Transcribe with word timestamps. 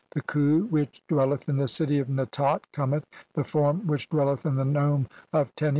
The 0.15 0.21
Khu 0.23 0.63
which 0.71 1.03
(8) 1.05 1.07
"dwelleth 1.09 1.47
in 1.47 1.57
the 1.57 1.67
city 1.67 1.99
of 1.99 2.07
Netat 2.07 2.61
cometh, 2.73 3.05
the 3.35 3.43
Form 3.43 3.85
which 3.85 4.09
"dwelleth 4.09 4.47
in 4.47 4.55
the 4.55 4.65
nome 4.65 5.05
of 5.31 5.55
Teni. 5.55 5.69